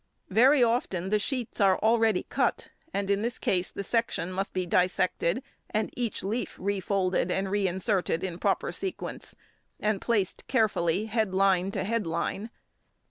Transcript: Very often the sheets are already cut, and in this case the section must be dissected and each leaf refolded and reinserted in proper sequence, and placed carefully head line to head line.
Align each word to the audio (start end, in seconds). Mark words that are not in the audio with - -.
Very 0.31 0.63
often 0.63 1.11
the 1.11 1.19
sheets 1.19 1.61
are 1.61 1.77
already 1.77 2.23
cut, 2.23 2.69
and 2.91 3.07
in 3.07 3.21
this 3.21 3.37
case 3.37 3.69
the 3.69 3.83
section 3.83 4.31
must 4.33 4.51
be 4.51 4.65
dissected 4.65 5.43
and 5.69 5.91
each 5.95 6.23
leaf 6.23 6.55
refolded 6.57 7.31
and 7.31 7.51
reinserted 7.51 8.23
in 8.23 8.39
proper 8.39 8.71
sequence, 8.71 9.35
and 9.79 10.01
placed 10.01 10.47
carefully 10.47 11.05
head 11.05 11.35
line 11.35 11.69
to 11.69 11.83
head 11.83 12.07
line. 12.07 12.49